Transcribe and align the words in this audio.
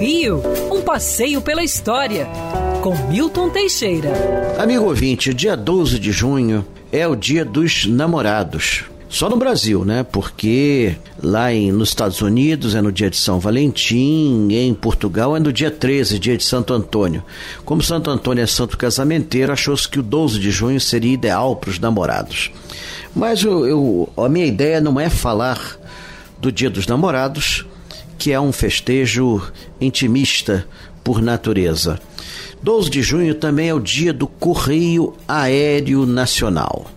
Rio, 0.00 0.42
um 0.70 0.82
passeio 0.82 1.40
pela 1.40 1.62
história, 1.62 2.26
com 2.82 2.94
Milton 3.08 3.48
Teixeira. 3.48 4.10
Amigo 4.58 4.84
ouvinte, 4.84 5.32
dia 5.32 5.56
12 5.56 5.98
de 5.98 6.12
junho 6.12 6.66
é 6.92 7.06
o 7.06 7.16
dia 7.16 7.44
dos 7.44 7.86
namorados. 7.86 8.84
Só 9.08 9.30
no 9.30 9.36
Brasil, 9.36 9.84
né? 9.84 10.02
Porque 10.02 10.96
lá 11.22 11.52
em, 11.52 11.70
nos 11.70 11.90
Estados 11.90 12.20
Unidos 12.20 12.74
é 12.74 12.82
no 12.82 12.90
dia 12.90 13.08
de 13.08 13.16
São 13.16 13.38
Valentim, 13.38 14.48
em 14.50 14.74
Portugal 14.74 15.36
é 15.36 15.40
no 15.40 15.52
dia 15.52 15.70
13, 15.70 16.18
dia 16.18 16.36
de 16.36 16.42
Santo 16.42 16.74
Antônio. 16.74 17.22
Como 17.64 17.80
Santo 17.80 18.10
Antônio 18.10 18.42
é 18.42 18.46
santo 18.46 18.76
casamenteiro, 18.76 19.52
achou-se 19.52 19.88
que 19.88 20.00
o 20.00 20.02
12 20.02 20.40
de 20.40 20.50
junho 20.50 20.80
seria 20.80 21.12
ideal 21.12 21.54
para 21.54 21.70
os 21.70 21.78
namorados. 21.78 22.50
Mas 23.14 23.44
eu, 23.44 23.64
eu, 23.66 24.08
a 24.16 24.28
minha 24.28 24.46
ideia 24.46 24.80
não 24.80 24.98
é 24.98 25.08
falar 25.08 25.78
do 26.40 26.50
Dia 26.50 26.68
dos 26.68 26.86
Namorados, 26.86 27.64
que 28.18 28.32
é 28.32 28.40
um 28.40 28.52
festejo 28.52 29.42
intimista 29.80 30.66
por 31.02 31.20
natureza. 31.20 31.98
12 32.62 32.90
de 32.90 33.02
junho 33.02 33.34
também 33.34 33.68
é 33.68 33.74
o 33.74 33.80
dia 33.80 34.12
do 34.12 34.26
Correio 34.26 35.14
Aéreo 35.28 36.06
Nacional. 36.06 36.90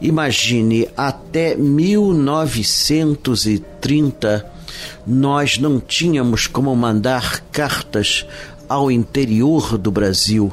Imagine, 0.00 0.88
até 0.96 1.56
1930 1.56 4.52
nós 5.06 5.58
não 5.58 5.80
tínhamos 5.80 6.46
como 6.46 6.74
mandar 6.74 7.40
cartas 7.52 8.26
ao 8.68 8.90
interior 8.90 9.76
do 9.76 9.90
Brasil. 9.90 10.52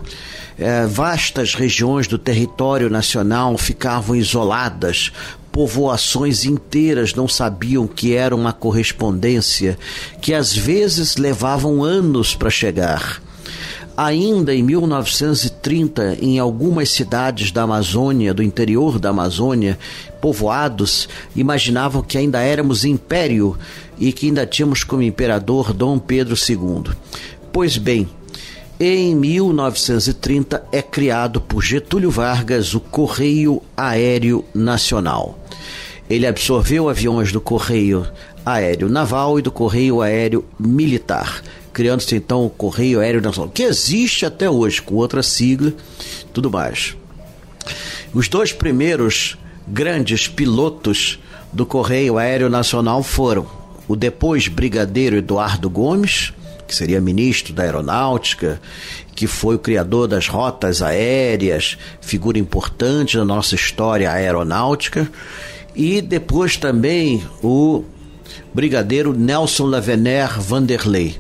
É, 0.57 0.85
vastas 0.85 1.55
regiões 1.55 2.07
do 2.07 2.17
território 2.17 2.89
nacional 2.89 3.57
ficavam 3.57 4.15
isoladas, 4.15 5.11
povoações 5.51 6.45
inteiras 6.45 7.13
não 7.13 7.27
sabiam 7.27 7.87
que 7.87 8.13
era 8.13 8.35
uma 8.35 8.53
correspondência, 8.53 9.77
que 10.21 10.33
às 10.33 10.55
vezes 10.55 11.17
levavam 11.17 11.83
anos 11.83 12.35
para 12.35 12.49
chegar. 12.49 13.21
Ainda 13.95 14.55
em 14.55 14.63
1930, 14.63 16.19
em 16.21 16.39
algumas 16.39 16.89
cidades 16.89 17.51
da 17.51 17.63
Amazônia, 17.63 18.33
do 18.33 18.41
interior 18.41 18.97
da 18.97 19.09
Amazônia, 19.09 19.77
povoados, 20.21 21.09
imaginavam 21.35 22.01
que 22.01 22.17
ainda 22.17 22.39
éramos 22.39 22.85
império 22.85 23.57
e 23.97 24.13
que 24.13 24.27
ainda 24.27 24.45
tínhamos 24.45 24.85
como 24.85 25.01
imperador 25.01 25.73
Dom 25.73 25.99
Pedro 25.99 26.35
II. 26.35 26.93
Pois 27.51 27.77
bem, 27.77 28.07
em 28.79 29.15
1930 29.15 30.63
é 30.71 30.81
criado 30.81 31.41
por 31.41 31.61
Getúlio 31.61 32.09
Vargas 32.09 32.73
o 32.73 32.79
Correio 32.79 33.61
Aéreo 33.75 34.45
Nacional. 34.53 35.37
Ele 36.09 36.25
absorveu 36.25 36.89
aviões 36.89 37.31
do 37.31 37.41
Correio 37.41 38.07
Aéreo 38.45 38.89
Naval 38.89 39.37
e 39.37 39.41
do 39.41 39.51
Correio 39.51 40.01
Aéreo 40.01 40.45
Militar 40.57 41.41
criando-se 41.79 42.15
então 42.15 42.45
o 42.45 42.49
Correio 42.49 42.99
Aéreo 42.99 43.21
Nacional, 43.21 43.49
que 43.49 43.63
existe 43.63 44.25
até 44.25 44.49
hoje, 44.49 44.81
com 44.81 44.95
outra 44.95 45.23
sigla, 45.23 45.71
tudo 46.33 46.51
mais. 46.51 46.93
Os 48.13 48.27
dois 48.27 48.51
primeiros 48.51 49.37
grandes 49.65 50.27
pilotos 50.27 51.19
do 51.53 51.65
Correio 51.65 52.17
Aéreo 52.17 52.49
Nacional 52.49 53.01
foram 53.01 53.47
o 53.87 53.95
depois 53.95 54.49
brigadeiro 54.49 55.15
Eduardo 55.15 55.69
Gomes, 55.69 56.33
que 56.69 56.75
seria 56.75 57.01
ministro 57.01 57.51
da 57.51 57.63
Aeronáutica, 57.63 58.61
que 59.15 59.25
foi 59.25 59.55
o 59.55 59.59
criador 59.59 60.07
das 60.07 60.27
rotas 60.27 60.83
aéreas, 60.83 61.77
figura 61.99 62.37
importante 62.37 63.17
na 63.17 63.25
nossa 63.25 63.55
história 63.55 64.11
aeronáutica, 64.11 65.11
e 65.75 65.99
depois 65.99 66.57
também 66.57 67.23
o 67.43 67.83
brigadeiro 68.53 69.13
Nelson 69.13 69.65
Lavener 69.65 70.39
Vanderlei, 70.39 71.17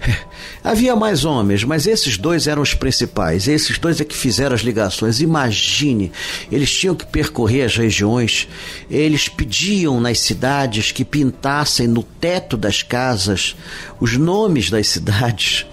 Havia 0.62 0.94
mais 0.96 1.24
homens, 1.24 1.64
mas 1.64 1.86
esses 1.86 2.16
dois 2.16 2.46
eram 2.46 2.62
os 2.62 2.74
principais. 2.74 3.48
Esses 3.48 3.78
dois 3.78 4.00
é 4.00 4.04
que 4.04 4.16
fizeram 4.16 4.54
as 4.54 4.62
ligações. 4.62 5.20
Imagine, 5.20 6.12
eles 6.50 6.70
tinham 6.70 6.94
que 6.94 7.06
percorrer 7.06 7.64
as 7.64 7.76
regiões, 7.76 8.48
eles 8.90 9.28
pediam 9.28 10.00
nas 10.00 10.20
cidades 10.20 10.92
que 10.92 11.04
pintassem 11.04 11.86
no 11.86 12.02
teto 12.02 12.56
das 12.56 12.82
casas 12.82 13.56
os 14.00 14.16
nomes 14.16 14.70
das 14.70 14.88
cidades 14.88 15.66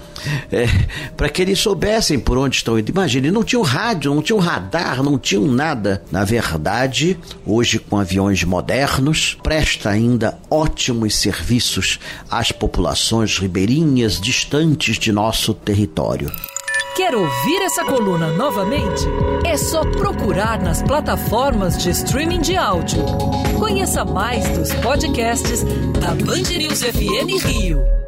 é, 0.51 0.67
para 1.15 1.29
que 1.29 1.41
eles 1.41 1.59
soubessem 1.59 2.19
por 2.19 2.37
onde 2.37 2.57
estão 2.57 2.77
indo. 2.77 2.89
Imagine, 2.89 3.31
não 3.31 3.43
tinham 3.43 3.63
rádio, 3.63 4.13
não 4.13 4.21
tinham 4.21 4.39
radar, 4.39 5.03
não 5.03 5.17
tinham 5.17 5.45
nada. 5.45 6.03
Na 6.11 6.23
verdade, 6.23 7.17
hoje 7.45 7.79
com 7.79 7.97
aviões 7.97 8.43
modernos, 8.43 9.37
presta 9.41 9.89
ainda 9.89 10.37
ótimos 10.49 11.15
serviços 11.15 11.99
às 12.29 12.51
populações 12.51 13.37
ribeirinhas 13.37 14.19
distantes 14.19 14.97
de 14.97 15.11
nosso 15.11 15.53
território. 15.53 16.31
Quer 16.95 17.13
ouvir 17.13 17.61
essa 17.61 17.83
coluna 17.83 18.31
novamente? 18.31 19.03
É 19.45 19.57
só 19.57 19.81
procurar 19.81 20.61
nas 20.61 20.81
plataformas 20.81 21.77
de 21.77 21.89
streaming 21.89 22.39
de 22.39 22.55
áudio. 22.55 23.03
Conheça 23.59 24.05
mais 24.05 24.47
dos 24.57 24.73
podcasts 24.75 25.63
da 25.99 26.15
Band 26.15 26.57
News 26.57 26.81
FM 26.81 27.45
Rio. 27.45 28.04